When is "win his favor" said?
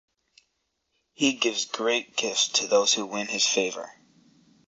3.05-3.87